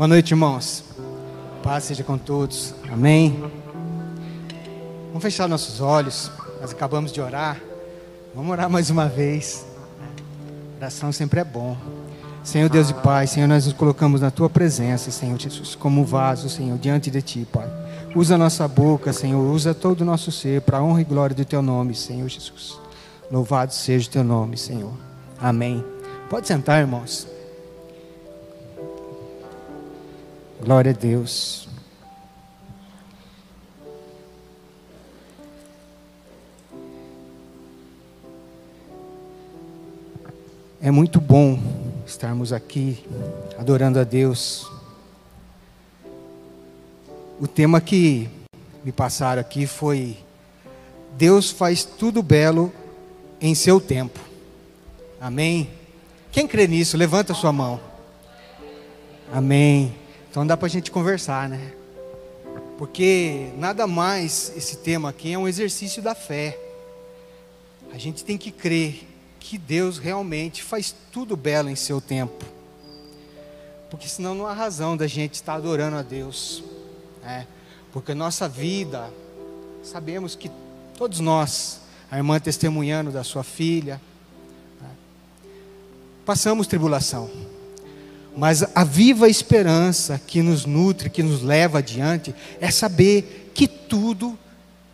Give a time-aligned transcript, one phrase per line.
[0.00, 0.82] Boa noite, irmãos.
[1.62, 2.74] Paz seja com todos.
[2.90, 3.38] Amém.
[5.08, 6.30] Vamos fechar nossos olhos.
[6.58, 7.60] Nós acabamos de orar.
[8.34, 9.66] Vamos orar mais uma vez.
[10.78, 11.76] Oração sempre é bom.
[12.42, 16.48] Senhor Deus e Pai, Senhor, nós nos colocamos na Tua presença, Senhor Jesus, como vaso,
[16.48, 17.68] Senhor, diante de Ti, Pai.
[18.16, 21.44] Usa nossa boca, Senhor, usa todo o nosso ser para a honra e glória do
[21.44, 22.78] Teu nome, Senhor Jesus.
[23.30, 24.94] Louvado seja o Teu nome, Senhor.
[25.38, 25.84] Amém.
[26.30, 27.28] Pode sentar, irmãos.
[30.62, 31.66] Glória a Deus.
[40.82, 41.58] É muito bom
[42.06, 43.02] estarmos aqui
[43.58, 44.70] adorando a Deus.
[47.40, 48.28] O tema que
[48.84, 50.18] me passaram aqui foi
[51.16, 52.70] Deus faz tudo belo
[53.40, 54.20] em seu tempo.
[55.18, 55.70] Amém?
[56.30, 57.80] Quem crê nisso, levanta sua mão.
[59.32, 59.99] Amém.
[60.30, 61.72] Então dá para a gente conversar, né?
[62.78, 66.56] Porque nada mais esse tema aqui é um exercício da fé.
[67.92, 69.06] A gente tem que crer
[69.40, 72.44] que Deus realmente faz tudo belo em seu tempo.
[73.90, 76.62] Porque senão não há razão da gente estar adorando a Deus.
[77.22, 77.44] Né?
[77.92, 79.12] Porque nossa vida,
[79.82, 80.48] sabemos que
[80.96, 84.00] todos nós, a irmã testemunhando da sua filha,
[84.80, 84.90] né?
[86.24, 87.28] passamos tribulação.
[88.36, 94.38] Mas a viva esperança que nos nutre, que nos leva adiante, é saber que tudo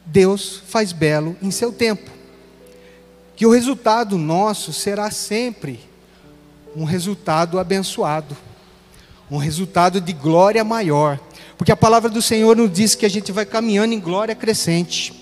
[0.05, 2.11] Deus faz belo em seu tempo.
[3.35, 5.81] Que o resultado nosso será sempre
[6.75, 8.37] um resultado abençoado,
[9.31, 11.19] um resultado de glória maior.
[11.59, 15.13] Porque a palavra do Senhor nos diz que a gente vai caminhando em glória crescente.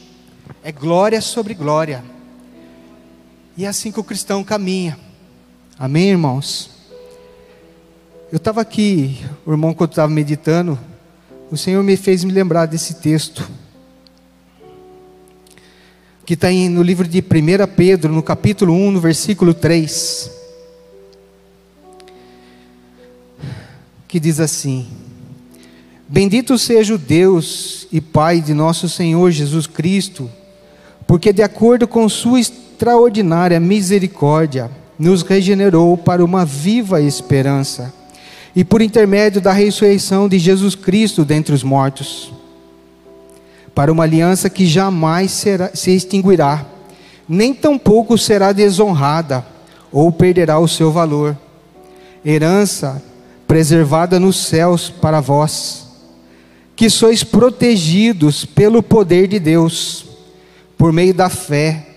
[0.62, 2.05] É glória sobre glória.
[3.57, 4.98] E é assim que o cristão caminha.
[5.79, 6.73] Amém, irmãos?
[8.35, 10.77] Eu estava aqui, o irmão, quando estava meditando,
[11.53, 13.48] o Senhor me fez me lembrar desse texto,
[16.27, 17.25] que está no livro de 1
[17.77, 20.33] Pedro, no capítulo 1, no versículo 3,
[24.08, 24.89] que diz assim:
[26.08, 30.29] Bendito seja o Deus e Pai de nosso Senhor Jesus Cristo,
[31.07, 37.95] porque de acordo com Sua extraordinária misericórdia, nos regenerou para uma viva esperança
[38.55, 42.33] e por intermédio da ressurreição de Jesus Cristo dentre os mortos,
[43.75, 46.64] para uma aliança que jamais será, se extinguirá,
[47.29, 49.45] nem tampouco será desonrada
[49.91, 51.37] ou perderá o seu valor.
[52.25, 53.03] Herança
[53.47, 55.87] preservada nos céus para vós,
[56.77, 60.07] que sois protegidos pelo poder de Deus,
[60.79, 61.94] por meio da fé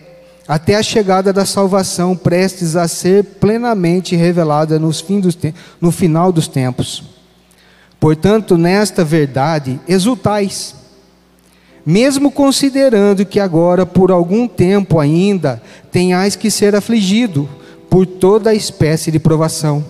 [0.48, 5.38] até a chegada da salvação prestes a ser plenamente revelada nos fim dos
[5.82, 7.04] no final dos tempos.
[8.00, 10.76] Portanto, nesta verdade, exultais,
[11.86, 17.50] mesmo considerando que agora, por algum tempo ainda, tenhais que ser afligido
[17.90, 19.84] por toda espécie de provação.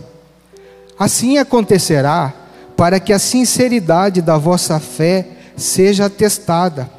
[0.97, 2.33] Assim acontecerá
[2.75, 6.96] para que a sinceridade da vossa fé seja atestada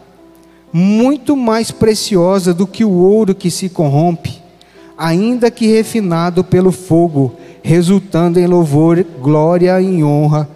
[0.73, 4.43] muito mais preciosa do que o ouro que se corrompe,
[4.97, 10.49] ainda que refinado pelo fogo, resultando em louvor, glória e honra,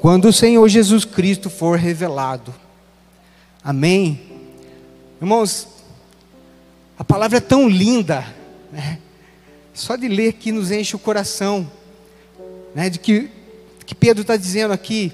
[0.00, 2.54] quando o Senhor Jesus Cristo for revelado.
[3.62, 4.20] Amém?
[5.20, 5.66] Irmãos,
[6.98, 8.24] a palavra é tão linda,
[8.72, 8.98] né?
[9.74, 11.70] só de ler aqui nos enche o coração,
[12.74, 12.88] né?
[12.88, 13.30] de que,
[13.84, 15.12] que Pedro está dizendo aqui,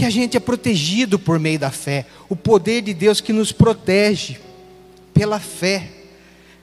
[0.00, 3.52] que a gente é protegido por meio da fé, o poder de Deus que nos
[3.52, 4.40] protege
[5.12, 5.90] pela fé.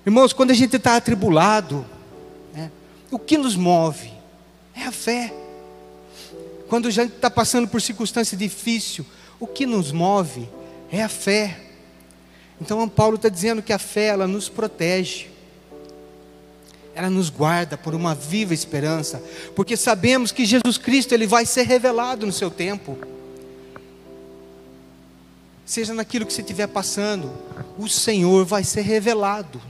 [0.04, 1.86] Irmãos, quando a gente está atribulado,
[2.52, 2.72] né,
[3.12, 4.12] o que nos move
[4.76, 5.32] é a fé.
[6.68, 9.06] Quando a gente está passando por circunstância difícil,
[9.40, 10.50] o que nos move
[10.92, 11.60] é a fé.
[12.60, 15.28] Então, Paulo está dizendo que a fé ela nos protege,
[16.96, 19.22] ela nos guarda por uma viva esperança,
[19.56, 22.98] porque sabemos que Jesus Cristo ele vai ser revelado no seu tempo
[25.68, 27.30] seja naquilo que você estiver passando,
[27.78, 29.62] o Senhor vai ser revelado.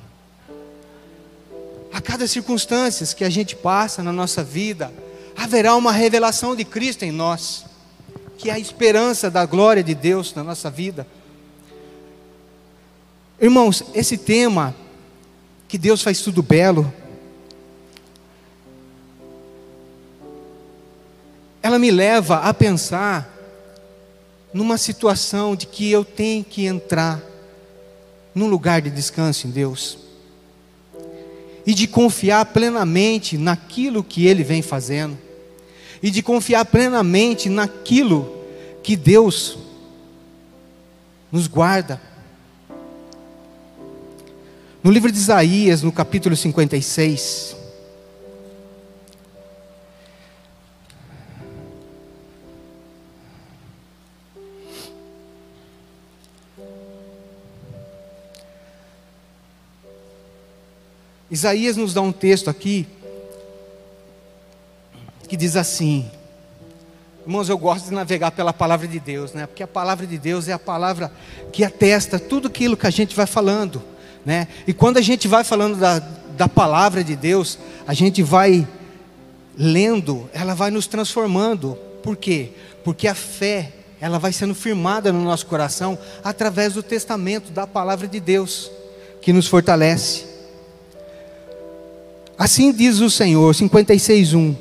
[1.91, 4.93] A cada circunstância que a gente passa na nossa vida,
[5.35, 7.65] haverá uma revelação de Cristo em nós,
[8.37, 11.07] que é a esperança da glória de Deus na nossa vida.
[13.41, 14.75] Irmãos, esse tema,
[15.67, 16.93] que Deus faz tudo belo,
[21.63, 23.36] ela me leva a pensar
[24.53, 27.21] numa situação de que eu tenho que entrar
[28.33, 29.97] num lugar de descanso em Deus
[31.67, 35.17] e de confiar plenamente naquilo que Ele vem fazendo,
[36.01, 38.37] e de confiar plenamente naquilo
[38.81, 39.57] que Deus
[41.29, 42.01] nos guarda.
[44.81, 47.57] No livro de Isaías, no capítulo 56,
[61.29, 62.87] Isaías nos dá um texto aqui
[65.27, 66.09] que diz assim:
[67.25, 69.45] Irmãos, eu gosto de navegar pela palavra de Deus, né?
[69.45, 71.11] Porque a palavra de Deus é a palavra
[71.51, 73.83] que atesta tudo aquilo que a gente vai falando,
[74.25, 74.47] né?
[74.65, 78.65] E quando a gente vai falando da, da palavra de Deus, a gente vai
[79.57, 81.77] lendo, ela vai nos transformando.
[82.01, 82.51] Por quê?
[82.85, 88.07] Porque a fé, ela vai sendo firmada no nosso coração através do testamento da palavra
[88.07, 88.71] de Deus,
[89.21, 90.36] que nos fortalece.
[92.37, 94.55] Assim diz o Senhor, 56:1.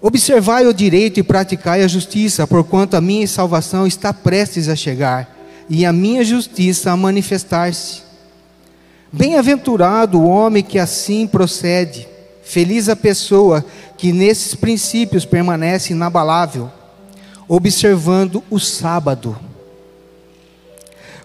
[0.00, 5.34] Observai o direito e praticai a justiça, porquanto a minha salvação está prestes a chegar,
[5.68, 8.02] e a minha justiça a manifestar-se.
[9.12, 12.06] Bem-aventurado o homem que assim procede,
[12.44, 13.64] feliz a pessoa
[13.96, 16.70] que nesses princípios permanece inabalável,
[17.48, 19.36] observando o sábado,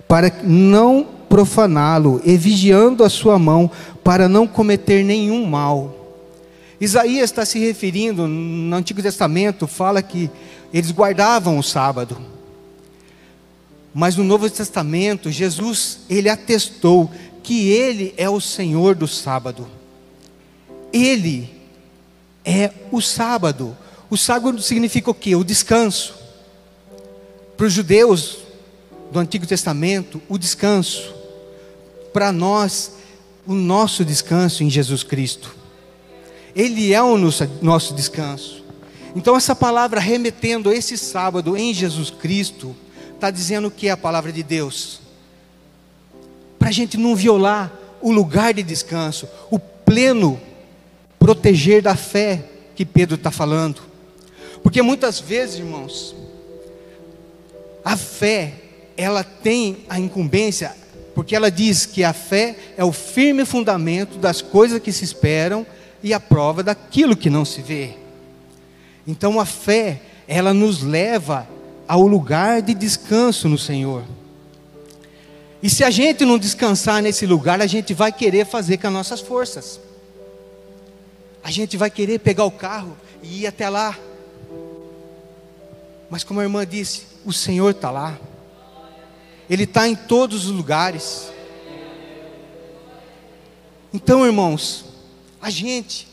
[0.07, 3.71] para não profaná-lo e vigiando a sua mão
[4.03, 6.19] para não cometer nenhum mal.
[6.79, 10.29] Isaías está se referindo, no Antigo Testamento, fala que
[10.73, 12.17] eles guardavam o sábado.
[13.93, 17.09] Mas no Novo Testamento, Jesus, ele atestou
[17.41, 19.69] que ele é o Senhor do sábado.
[20.91, 21.49] Ele
[22.43, 23.77] é o sábado.
[24.09, 25.33] O sábado significa o quê?
[25.33, 26.13] O descanso.
[27.55, 28.39] Para os judeus
[29.13, 31.20] do Antigo Testamento, o descanso
[32.13, 32.93] para nós
[33.45, 35.55] o nosso descanso em Jesus Cristo.
[36.55, 37.17] Ele é o
[37.61, 38.63] nosso descanso.
[39.15, 42.75] Então, essa palavra remetendo esse sábado em Jesus Cristo,
[43.13, 45.01] está dizendo o que é a palavra de Deus?
[46.57, 47.71] Para a gente não violar
[48.01, 50.39] o lugar de descanso, o pleno
[51.19, 52.43] proteger da fé
[52.75, 53.81] que Pedro está falando.
[54.63, 56.15] Porque muitas vezes, irmãos,
[57.83, 58.53] a fé,
[58.95, 60.75] ela tem a incumbência,
[61.13, 65.65] porque ela diz que a fé é o firme fundamento das coisas que se esperam
[66.01, 67.93] e a prova daquilo que não se vê.
[69.05, 71.47] Então a fé, ela nos leva
[71.87, 74.03] ao lugar de descanso no Senhor.
[75.61, 78.93] E se a gente não descansar nesse lugar, a gente vai querer fazer com as
[78.93, 79.79] nossas forças.
[81.43, 83.97] A gente vai querer pegar o carro e ir até lá.
[86.09, 88.17] Mas como a irmã disse, o Senhor está lá.
[89.51, 91.29] Ele está em todos os lugares.
[93.93, 94.85] Então, irmãos,
[95.41, 96.07] a gente,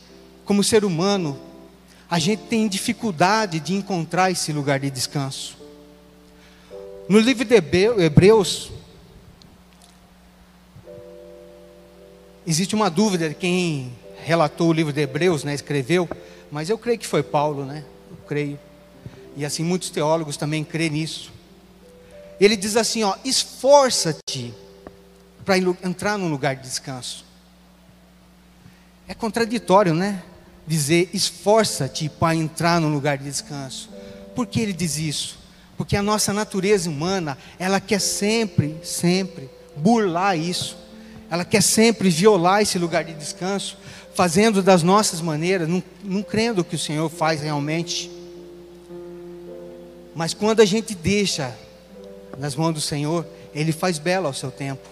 [0.44, 1.38] como ser humano,
[2.10, 5.56] a gente tem dificuldade de encontrar esse lugar de descanso.
[7.08, 8.72] No livro de Hebreus,
[12.44, 13.92] existe uma dúvida de quem
[14.24, 16.08] relatou o livro de Hebreus, né, escreveu,
[16.50, 17.84] mas eu creio que foi Paulo, né?
[18.10, 18.58] Eu creio.
[19.36, 21.37] E assim muitos teólogos também creem nisso.
[22.40, 24.54] Ele diz assim, ó, esforça-te
[25.44, 27.24] para entrar num lugar de descanso.
[29.08, 30.22] É contraditório, né?
[30.66, 33.88] Dizer esforça-te para entrar num lugar de descanso.
[34.34, 35.38] Por que ele diz isso?
[35.76, 40.76] Porque a nossa natureza humana, ela quer sempre, sempre burlar isso.
[41.30, 43.78] Ela quer sempre violar esse lugar de descanso,
[44.14, 48.10] fazendo das nossas maneiras, não, não crendo que o Senhor faz realmente.
[50.14, 51.56] Mas quando a gente deixa
[52.38, 54.88] nas mãos do Senhor, Ele faz belo ao seu tempo,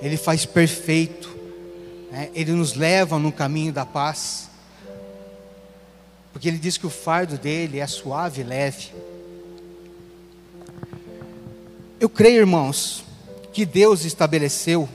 [0.00, 1.36] Ele faz perfeito,
[2.10, 2.30] né?
[2.34, 4.48] Ele nos leva no caminho da paz,
[6.32, 8.92] porque Ele diz que o fardo dele é suave e leve.
[12.00, 13.04] Eu creio, irmãos,
[13.52, 14.88] que Deus estabeleceu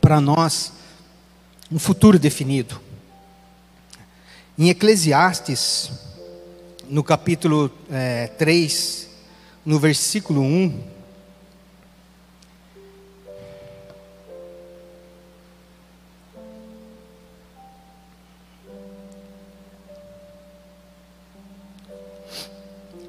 [0.00, 0.72] para nós
[1.70, 2.85] um futuro definido.
[4.58, 5.90] Em Eclesiastes,
[6.88, 9.06] no capítulo é, 3,
[9.66, 10.82] no versículo 1,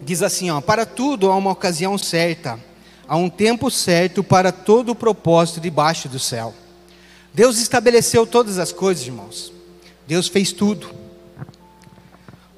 [0.01, 2.59] diz assim: ó, para tudo há uma ocasião certa,
[3.07, 6.53] há um tempo certo para todo o propósito debaixo do céu.
[7.33, 9.53] Deus estabeleceu todas as coisas, irmãos.
[10.05, 11.06] Deus fez tudo.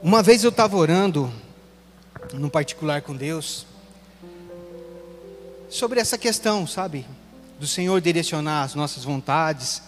[0.02, 1.30] Uma vez eu estava orando,
[2.34, 3.66] no particular com Deus,
[5.70, 7.06] sobre essa questão, sabe?
[7.60, 9.82] Do Senhor direcionar as nossas vontades.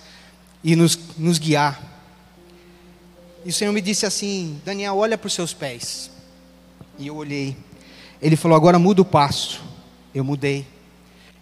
[0.62, 1.82] e nos, nos guiar.
[3.46, 6.12] E o Senhor me disse assim: Daniel, olha para os seus pés.
[7.00, 7.56] E eu olhei.
[8.22, 9.62] Ele falou: agora muda o passo.
[10.14, 10.68] Eu mudei.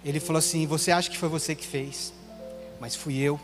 [0.06, 2.14] Ele falou assim: Você acha que foi você que fez,
[2.80, 3.40] mas fui eu.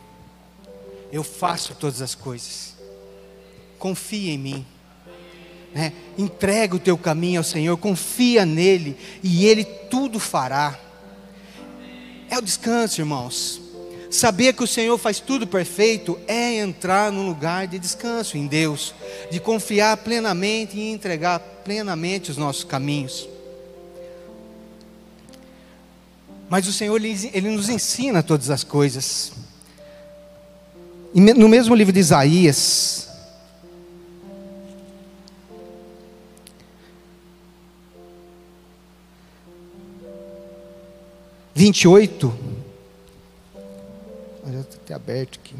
[1.11, 2.75] Eu faço todas as coisas.
[3.79, 4.65] Confia em mim.
[5.75, 5.91] Né?
[6.17, 10.79] Entrega o teu caminho ao Senhor, confia nele e ele tudo fará.
[12.29, 13.61] É o descanso, irmãos.
[14.09, 18.95] Saber que o Senhor faz tudo perfeito é entrar num lugar de descanso em Deus,
[19.29, 23.27] de confiar plenamente e entregar plenamente os nossos caminhos.
[26.49, 29.33] Mas o Senhor, ele, nos ensina todas as coisas.
[31.13, 33.09] No mesmo livro de Isaías,
[41.55, 42.31] vinte e oito,
[44.51, 45.55] já está aberto aqui.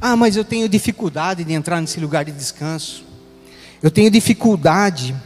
[0.00, 3.02] Ah, mas eu tenho dificuldade de entrar nesse lugar de descanso.
[3.82, 5.16] Eu tenho dificuldade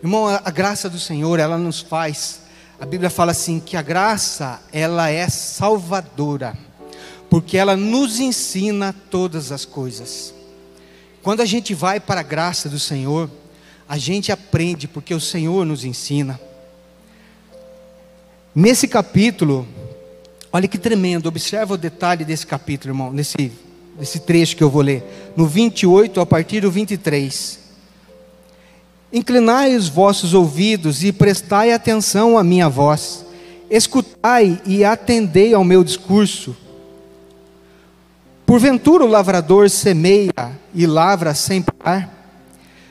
[0.00, 2.42] Irmão, a, graça do Senhor, ela nos faz.
[2.80, 6.56] A Bíblia fala assim que a graça, ela é salvadora,
[7.28, 10.32] porque ela nos ensina todas as coisas.
[11.20, 13.28] Quando a gente vai para a graça do Senhor,
[13.88, 16.38] a gente aprende porque o Senhor nos ensina.
[18.54, 19.66] Nesse capítulo,
[20.52, 23.50] olha que tremendo, observa o detalhe desse capítulo, irmão, nesse,
[23.98, 27.58] nesse trecho que eu vou ler, no 28 a partir do 23.
[29.10, 33.24] Inclinai os vossos ouvidos e prestai atenção à minha voz.
[33.70, 36.54] Escutai e atendei ao meu discurso.
[38.44, 42.17] Porventura o lavrador semeia e lavra sem parar?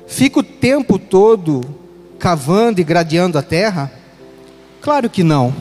[0.08, 1.62] Fica o tempo todo
[2.18, 3.92] cavando e gradeando a terra?
[4.82, 5.54] Claro que não.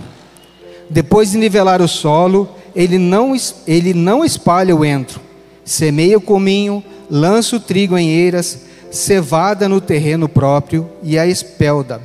[0.88, 3.34] Depois de nivelar o solo, ele não,
[3.66, 5.20] ele não espalha o entro,
[5.64, 8.60] semeia o cominho, lança o trigo em eiras,
[8.90, 12.00] cevada no terreno próprio e a espelda,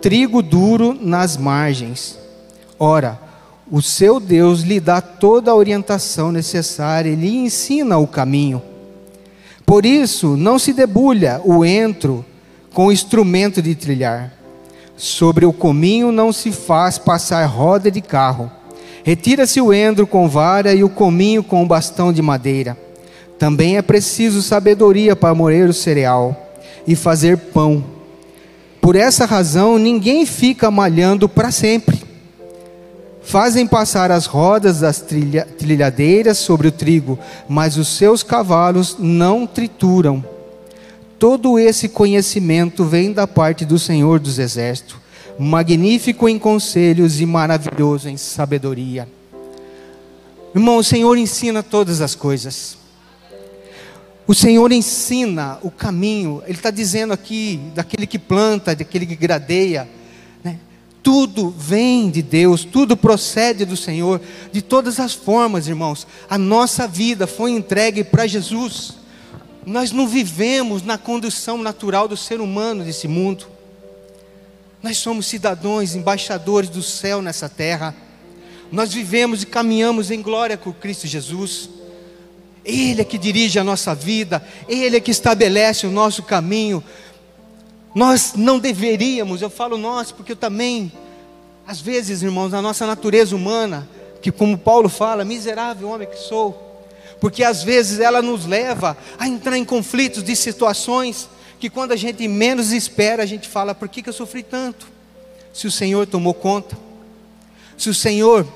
[0.00, 2.18] trigo duro nas margens.
[2.78, 3.20] Ora,
[3.70, 8.62] o seu Deus lhe dá toda a orientação necessária lhe ensina o caminho.
[9.70, 12.24] Por isso, não se debulha o entro
[12.74, 14.32] com o instrumento de trilhar.
[14.96, 18.50] Sobre o cominho não se faz passar roda de carro.
[19.04, 22.76] Retira-se o endro com vara e o cominho com bastão de madeira
[23.40, 26.52] também é preciso sabedoria para moer o cereal
[26.86, 27.82] e fazer pão.
[28.82, 32.09] Por essa razão, ninguém fica malhando para sempre.
[33.30, 37.16] Fazem passar as rodas das trilha, trilhadeiras sobre o trigo,
[37.48, 40.24] mas os seus cavalos não trituram.
[41.16, 44.96] Todo esse conhecimento vem da parte do Senhor dos Exércitos,
[45.38, 49.06] magnífico em conselhos e maravilhoso em sabedoria.
[50.52, 52.76] Irmão, o Senhor ensina todas as coisas.
[54.26, 59.88] O Senhor ensina o caminho, Ele está dizendo aqui, daquele que planta, daquele que gradeia?
[61.02, 64.20] Tudo vem de Deus, tudo procede do Senhor,
[64.52, 66.06] de todas as formas, irmãos.
[66.28, 68.94] A nossa vida foi entregue para Jesus,
[69.64, 73.46] nós não vivemos na condição natural do ser humano desse mundo,
[74.82, 77.94] nós somos cidadãos, embaixadores do céu nessa terra,
[78.70, 81.68] nós vivemos e caminhamos em glória com Cristo Jesus.
[82.64, 86.82] Ele é que dirige a nossa vida, Ele é que estabelece o nosso caminho.
[87.94, 90.92] Nós não deveríamos, eu falo nós, porque eu também,
[91.66, 93.88] às vezes, irmãos, na nossa natureza humana,
[94.22, 96.86] que como Paulo fala, miserável homem que sou,
[97.20, 101.28] porque às vezes ela nos leva a entrar em conflitos de situações
[101.58, 104.88] que quando a gente menos espera, a gente fala: por que, que eu sofri tanto?
[105.52, 106.78] Se o Senhor tomou conta,
[107.76, 108.46] se o Senhor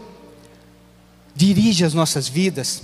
[1.34, 2.82] dirige as nossas vidas,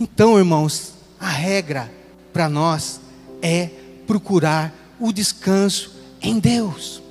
[0.00, 1.92] Então, irmãos, a regra
[2.32, 3.00] para nós
[3.42, 3.70] é
[4.06, 7.02] procurar o descanso em Deus.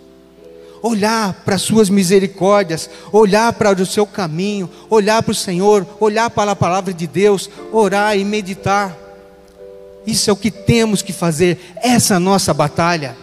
[0.82, 6.30] Olhar para as suas misericórdias, olhar para o seu caminho, olhar para o Senhor, olhar
[6.30, 8.98] para a palavra de Deus, orar e meditar.
[10.08, 13.16] Isso é o que temos que fazer, essa é a nossa batalha.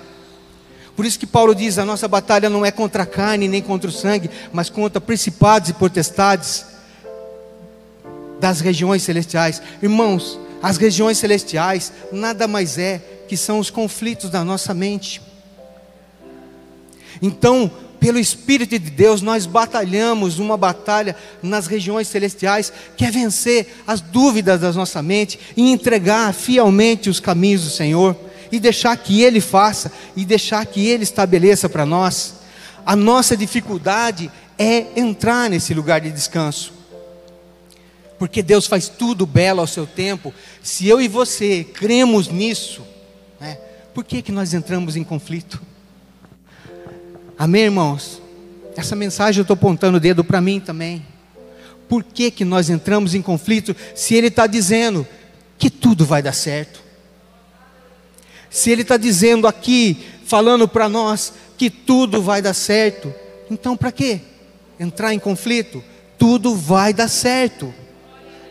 [0.94, 3.88] Por isso que Paulo diz: a nossa batalha não é contra a carne nem contra
[3.88, 6.64] o sangue, mas contra principados e potestades
[8.40, 9.62] das regiões celestiais.
[9.82, 15.20] Irmãos, as regiões celestiais nada mais é que são os conflitos da nossa mente.
[17.20, 23.82] Então, pelo Espírito de Deus, nós batalhamos uma batalha nas regiões celestiais, que é vencer
[23.86, 28.16] as dúvidas da nossa mente e entregar fielmente os caminhos do Senhor.
[28.52, 32.34] e deixar que Ele faça e deixar que Ele estabeleça para nós.
[32.86, 36.75] A nossa dificuldade é entrar nesse lugar de descanso.
[38.18, 40.32] Porque Deus faz tudo belo ao seu tempo.
[40.62, 42.82] Se eu e você cremos nisso,
[43.40, 43.58] né,
[43.94, 45.60] por que, que nós entramos em conflito?
[47.38, 48.22] Amém, irmãos?
[48.76, 51.04] Essa mensagem eu estou apontando o dedo para mim também.
[51.88, 55.06] Por que, que nós entramos em conflito se Ele está dizendo
[55.58, 56.82] que tudo vai dar certo?
[58.50, 63.12] Se Ele está dizendo aqui, falando para nós que tudo vai dar certo,
[63.50, 64.20] então para quê?
[64.78, 65.82] Entrar em conflito?
[66.18, 67.72] Tudo vai dar certo.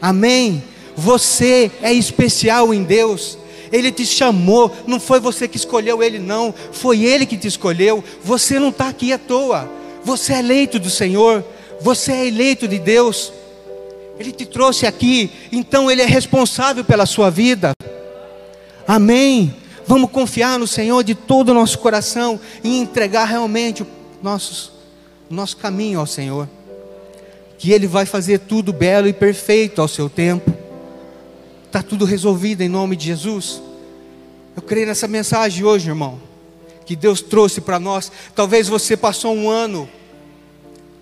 [0.05, 0.63] Amém?
[0.95, 3.39] Você é especial em Deus.
[3.71, 8.03] Ele te chamou, não foi você que escolheu ele, não, foi ele que te escolheu.
[8.23, 9.67] Você não está aqui à toa,
[10.03, 11.43] você é eleito do Senhor,
[11.81, 13.33] você é eleito de Deus.
[14.19, 17.71] Ele te trouxe aqui, então Ele é responsável pela sua vida.
[18.87, 19.55] Amém.
[19.87, 23.87] Vamos confiar no Senhor de todo o nosso coração e entregar realmente o
[24.21, 24.71] nosso,
[25.31, 26.47] nosso caminho ao Senhor
[27.57, 30.53] que Ele vai fazer tudo belo e perfeito ao seu tempo.
[31.65, 33.61] Está tudo resolvido em nome de Jesus.
[34.55, 36.19] Eu creio nessa mensagem hoje, irmão,
[36.85, 38.11] que Deus trouxe para nós.
[38.33, 39.89] Talvez você passou um ano,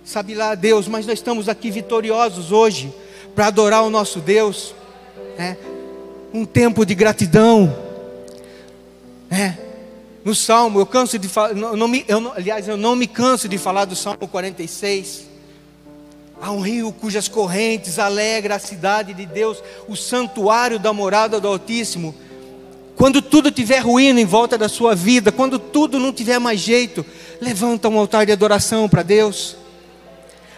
[0.04, 2.92] sabe lá Deus, mas nós estamos aqui vitoriosos hoje
[3.36, 4.74] para adorar o nosso Deus.
[5.38, 5.56] É,
[6.34, 7.76] um tempo de gratidão.
[9.30, 9.54] É,
[10.26, 13.58] no Salmo, eu canso de falar, não me, eu aliás, eu não me canso de
[13.58, 15.33] falar do Salmo 46.
[16.44, 21.48] Há um rio cujas correntes alegra a cidade de Deus, o santuário da morada do
[21.48, 22.14] Altíssimo.
[22.98, 27.06] Quando tudo tiver ruína em volta da sua vida, quando tudo não tiver mais jeito,
[27.40, 29.56] levanta um altar de adoração para Deus.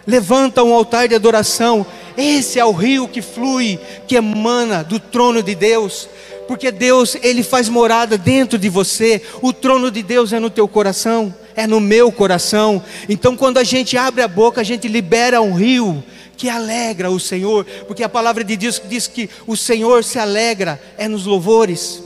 [0.07, 1.85] Levanta um altar de adoração.
[2.17, 6.09] Esse é o rio que flui, que emana do trono de Deus.
[6.47, 9.21] Porque Deus, ele faz morada dentro de você.
[9.41, 12.83] O trono de Deus é no teu coração é no meu coração.
[13.07, 16.03] Então, quando a gente abre a boca, a gente libera um rio
[16.35, 20.81] que alegra o Senhor, porque a palavra de Deus diz que o Senhor se alegra
[20.97, 22.03] é nos louvores.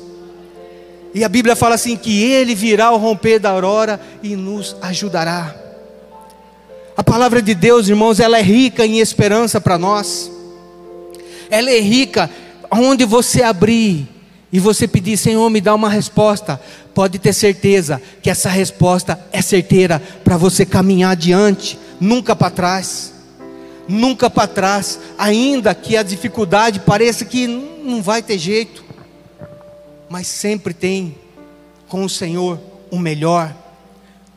[1.14, 5.56] E a Bíblia fala assim que ele virá ao romper da aurora e nos ajudará.
[6.96, 10.30] A palavra de Deus, irmãos, ela é rica em esperança para nós.
[11.50, 12.30] Ela é rica
[12.70, 14.08] onde você abrir
[14.52, 16.60] e você pedir, Senhor, me dá uma resposta,
[16.94, 23.14] pode ter certeza que essa resposta é certeira para você caminhar adiante, nunca para trás.
[23.88, 28.86] Nunca para trás, ainda que a dificuldade pareça que não vai ter jeito,
[30.08, 31.16] mas sempre tem
[31.88, 32.60] com o Senhor
[32.92, 33.52] o melhor,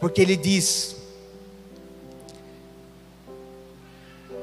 [0.01, 0.97] porque Ele diz,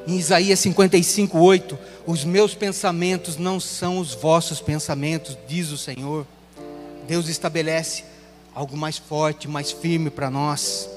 [0.09, 6.25] em Isaías 55, 8: Os meus pensamentos não são os vossos pensamentos, diz o Senhor.
[7.07, 8.03] Deus estabelece
[8.53, 10.89] algo mais forte, mais firme para nós.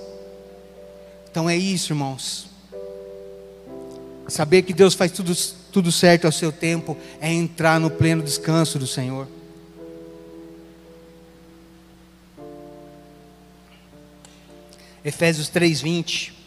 [1.31, 2.47] Então é isso, irmãos.
[4.29, 5.35] Saber que Deus faz tudo,
[5.71, 9.29] tudo certo ao seu tempo é entrar no pleno descanso do Senhor.
[15.05, 16.42] Efésios 3:20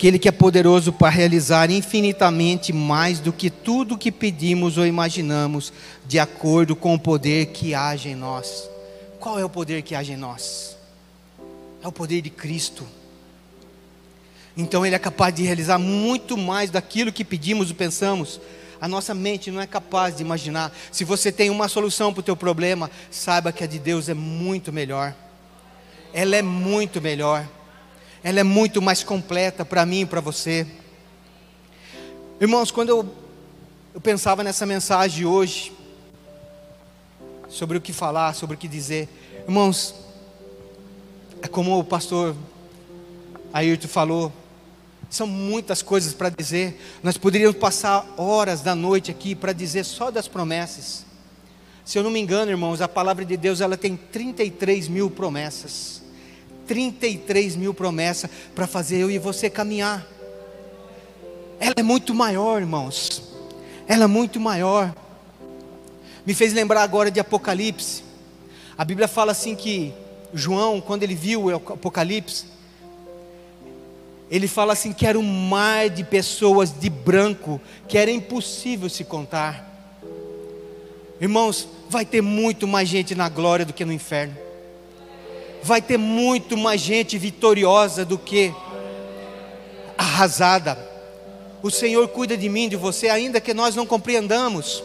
[0.00, 5.74] aquele que é poderoso para realizar infinitamente mais do que tudo que pedimos ou imaginamos,
[6.06, 8.66] de acordo com o poder que age em nós.
[9.18, 10.74] Qual é o poder que age em nós?
[11.82, 12.88] É o poder de Cristo.
[14.56, 18.40] Então Ele é capaz de realizar muito mais daquilo que pedimos ou pensamos.
[18.80, 20.74] A nossa mente não é capaz de imaginar.
[20.90, 24.14] Se você tem uma solução para o teu problema, saiba que a de Deus é
[24.14, 25.14] muito melhor.
[26.10, 27.46] Ela é muito melhor
[28.22, 30.66] ela é muito mais completa para mim e para você.
[32.40, 33.14] Irmãos, quando eu,
[33.94, 35.72] eu pensava nessa mensagem hoje,
[37.48, 39.08] sobre o que falar, sobre o que dizer,
[39.46, 39.94] irmãos,
[41.42, 42.36] é como o pastor
[43.52, 44.32] Ayrton falou,
[45.08, 50.10] são muitas coisas para dizer, nós poderíamos passar horas da noite aqui para dizer só
[50.10, 51.04] das promessas.
[51.84, 56.02] Se eu não me engano, irmãos, a palavra de Deus ela tem 33 mil promessas.
[56.70, 60.06] 33 mil promessas para fazer eu e você caminhar.
[61.58, 63.24] Ela é muito maior, irmãos.
[63.88, 64.94] Ela é muito maior.
[66.24, 68.04] Me fez lembrar agora de Apocalipse.
[68.78, 69.92] A Bíblia fala assim que
[70.32, 72.44] João, quando ele viu o Apocalipse,
[74.30, 79.02] ele fala assim que era um mar de pessoas de branco que era impossível se
[79.02, 79.68] contar.
[81.20, 84.49] Irmãos, vai ter muito mais gente na glória do que no inferno
[85.62, 88.54] vai ter muito mais gente vitoriosa do que
[89.96, 90.78] arrasada.
[91.62, 94.82] O Senhor cuida de mim, de você, ainda que nós não compreendamos,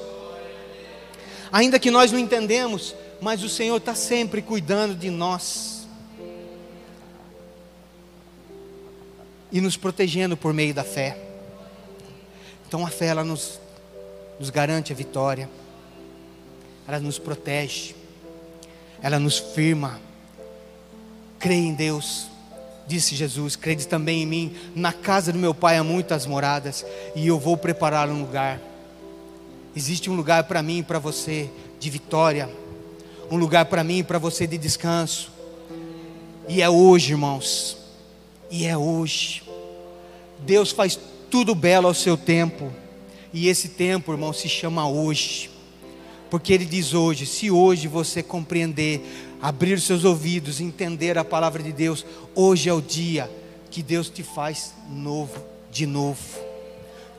[1.51, 5.87] ainda que nós não entendemos, mas o Senhor está sempre cuidando de nós
[9.51, 11.17] e nos protegendo por meio da fé.
[12.67, 13.59] Então a fé ela nos,
[14.37, 15.49] nos garante a vitória,
[16.85, 17.95] ela nos protege,
[19.01, 20.01] ela nos firma.
[21.45, 22.25] Crê em Deus,
[22.87, 24.55] disse Jesus, crede também em mim.
[24.73, 26.83] Na casa do meu pai há muitas moradas,
[27.15, 28.59] e eu vou preparar um lugar.
[29.75, 31.47] Existe um lugar para mim e para você
[31.79, 32.49] de vitória,
[33.29, 35.31] um lugar para mim e para você de descanso.
[36.47, 37.77] E é hoje, irmãos.
[38.49, 39.43] E é hoje.
[40.39, 42.73] Deus faz tudo belo ao seu tempo.
[43.31, 45.51] E esse tempo, irmão, se chama hoje.
[46.27, 51.71] Porque ele diz hoje: se hoje você compreender, abrir seus ouvidos, entender a palavra de
[51.71, 52.03] Deus,
[52.33, 53.29] hoje é o dia
[53.69, 56.19] que Deus te faz novo, de novo.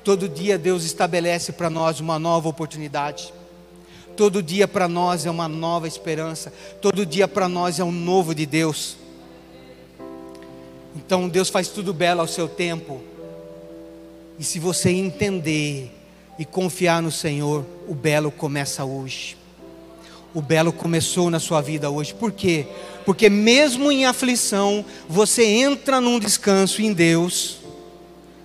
[0.03, 3.33] Todo dia Deus estabelece para nós uma nova oportunidade.
[4.17, 6.53] Todo dia para nós é uma nova esperança.
[6.83, 8.97] Todo dia para nós é um novo de Deus.
[10.97, 13.01] Então Deus faz tudo belo ao seu tempo.
[14.37, 15.93] E se você entender
[16.37, 19.46] e confiar no Senhor, o belo começa hoje.
[20.37, 22.12] O belo começou na sua vida hoje.
[22.12, 22.66] Por quê?
[23.07, 27.61] Porque mesmo em aflição, você entra num descanso em Deus,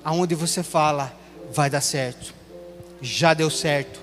[0.02, 1.14] aonde você fala:
[1.52, 2.34] vai dar certo.
[3.02, 4.00] Já deu certo.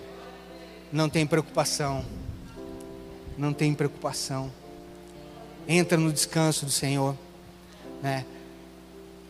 [0.92, 2.04] Não tem preocupação.
[3.38, 4.52] Não tem preocupação.
[5.66, 7.16] Entra no descanso do Senhor,
[8.02, 8.26] né?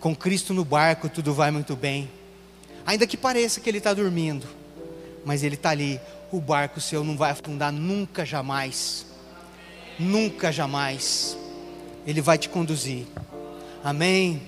[0.01, 2.11] Com Cristo no barco tudo vai muito bem.
[2.85, 4.49] Ainda que pareça que ele está dormindo,
[5.25, 6.01] mas ele está ali.
[6.31, 9.07] O barco seu não vai afundar nunca, jamais.
[9.99, 11.37] Nunca, jamais.
[12.07, 13.07] Ele vai te conduzir.
[13.83, 14.43] Amém.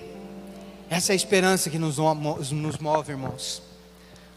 [0.89, 3.61] Essa é a esperança que nos, move, irmãos.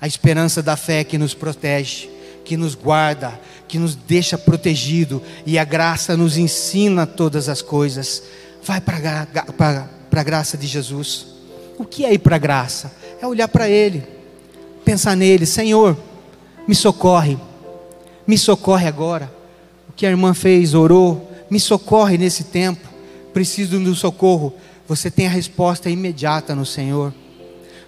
[0.01, 2.09] A esperança da fé que nos protege,
[2.45, 5.23] que nos guarda, que nos deixa protegido.
[5.45, 8.23] E a graça nos ensina todas as coisas.
[8.63, 8.99] Vai para
[10.13, 11.27] a graça de Jesus.
[11.77, 13.05] O que é ir para a graça?
[13.25, 14.05] é olhar para Ele,
[14.85, 15.97] pensar nele: Senhor,
[16.67, 17.39] me socorre,
[18.27, 19.33] me socorre agora.
[19.89, 22.89] O que a irmã fez, orou, me socorre nesse tempo,
[23.33, 24.55] preciso do socorro.
[24.87, 27.13] Você tem a resposta imediata no Senhor.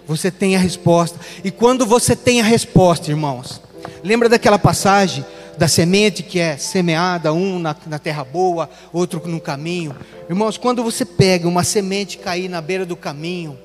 [0.07, 1.19] Você tem a resposta.
[1.43, 3.61] E quando você tem a resposta, irmãos,
[4.03, 5.25] lembra daquela passagem
[5.57, 9.95] da semente que é semeada, um na, na, terra boa, outro no caminho.
[10.29, 13.57] Irmãos, quando você pega uma semente cair na beira do caminho,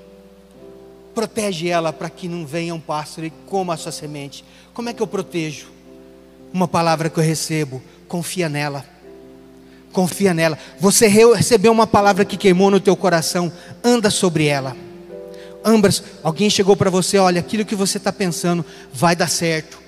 [1.15, 4.45] protege ela para que não venha um pássaro e coma a sua semente.
[4.75, 5.69] Como é que eu protejo?
[6.53, 8.85] Uma palavra que eu recebo, confia nela.
[9.93, 10.59] Confia nela.
[10.81, 13.53] Você recebeu uma palavra que queimou no teu coração,
[13.85, 14.77] anda sobre ela.
[15.65, 19.81] Ambras, alguém chegou para você, olha, aquilo que você está pensando vai dar certo.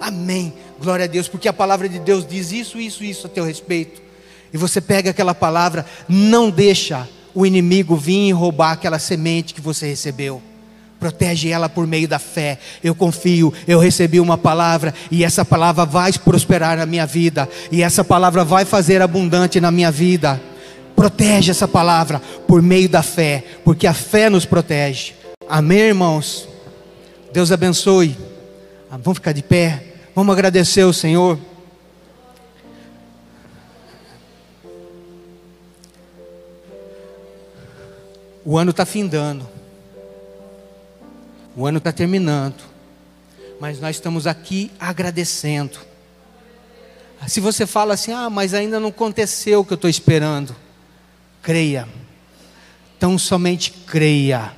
[0.00, 0.52] Amém.
[0.78, 4.02] Glória a Deus, porque a palavra de Deus diz isso, isso, isso a teu respeito.
[4.52, 9.60] E você pega aquela palavra, não deixa o inimigo vir e roubar aquela semente que
[9.60, 10.42] você recebeu.
[10.98, 12.58] Protege ela por meio da fé.
[12.82, 17.82] Eu confio, eu recebi uma palavra e essa palavra vai prosperar na minha vida e
[17.82, 20.40] essa palavra vai fazer abundante na minha vida.
[20.94, 25.12] Protege essa palavra por meio da fé, porque a fé nos protege.
[25.48, 26.48] Amém, irmãos.
[27.32, 28.16] Deus abençoe.
[28.90, 29.84] Ah, vamos ficar de pé.
[30.14, 31.38] Vamos agradecer ao Senhor.
[38.42, 39.55] O ano está findando.
[41.56, 42.62] O ano está terminando,
[43.58, 45.78] mas nós estamos aqui agradecendo.
[47.26, 50.54] Se você fala assim, ah, mas ainda não aconteceu o que eu estou esperando,
[51.40, 51.88] creia,
[52.98, 54.52] tão somente creia,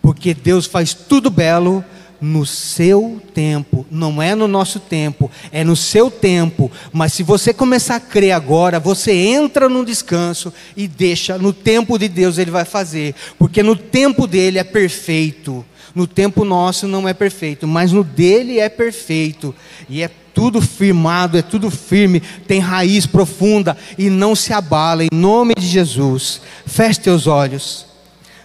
[0.00, 1.84] porque Deus faz tudo belo
[2.18, 6.72] no seu tempo, não é no nosso tempo, é no seu tempo.
[6.90, 11.98] Mas se você começar a crer agora, você entra no descanso e deixa, no tempo
[11.98, 15.62] de Deus Ele vai fazer, porque no tempo dele é perfeito.
[15.98, 19.52] No tempo nosso não é perfeito, mas no dele é perfeito.
[19.88, 25.02] E é tudo firmado, é tudo firme, tem raiz profunda e não se abala.
[25.02, 27.87] Em nome de Jesus, feche teus olhos.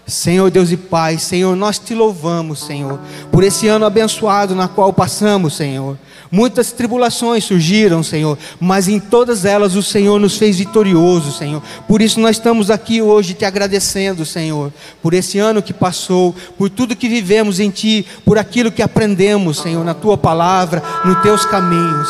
[0.05, 2.99] Senhor Deus e Pai, Senhor, nós te louvamos, Senhor,
[3.31, 5.97] por esse ano abençoado na qual passamos, Senhor.
[6.29, 11.61] Muitas tribulações surgiram, Senhor, mas em todas elas o Senhor nos fez vitorioso, Senhor.
[11.87, 16.69] Por isso nós estamos aqui hoje te agradecendo, Senhor, por esse ano que passou, por
[16.69, 21.45] tudo que vivemos em Ti, por aquilo que aprendemos, Senhor, na Tua palavra, nos Teus
[21.45, 22.09] caminhos.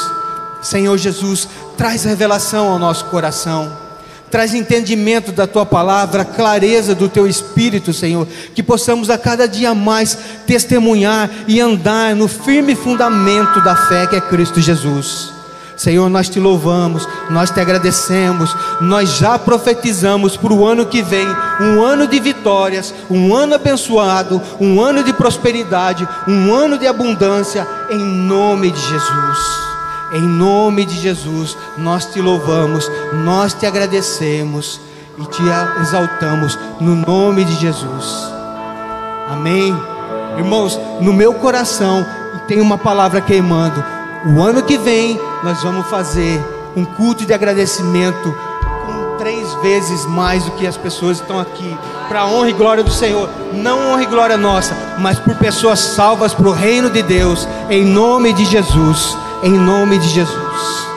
[0.64, 3.83] Senhor Jesus, traz revelação ao nosso coração
[4.34, 9.76] traz entendimento da tua palavra, clareza do teu espírito, Senhor, que possamos a cada dia
[9.76, 10.18] mais
[10.48, 15.32] testemunhar e andar no firme fundamento da fé que é Cristo Jesus.
[15.78, 21.28] Senhor, nós te louvamos, nós te agradecemos, nós já profetizamos para o ano que vem,
[21.62, 27.68] um ano de vitórias, um ano abençoado, um ano de prosperidade, um ano de abundância,
[27.92, 29.63] em nome de Jesus.
[30.14, 32.90] Em nome de Jesus, nós te louvamos,
[33.26, 34.80] nós te agradecemos
[35.18, 35.42] e te
[35.82, 38.32] exaltamos, no nome de Jesus.
[39.28, 39.76] Amém.
[40.38, 42.06] Irmãos, no meu coração
[42.48, 43.84] tem uma palavra queimando.
[44.28, 46.40] O ano que vem nós vamos fazer
[46.76, 48.36] um culto de agradecimento
[48.86, 51.76] com três vezes mais do que as pessoas estão aqui,
[52.08, 53.28] para honra e glória do Senhor.
[53.52, 57.84] Não honra e glória nossa, mas por pessoas salvas para o reino de Deus, em
[57.84, 60.93] nome de Jesus em nome de Jesus.